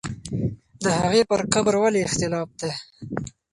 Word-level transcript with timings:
د 0.83 0.85
هغې 0.99 1.21
پر 1.29 1.41
قبر 1.53 1.73
ولې 1.81 2.01
اختلاف 2.07 2.49
دی؟ 2.61 2.71